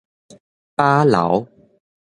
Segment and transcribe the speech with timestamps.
[0.77, 1.47] 飽流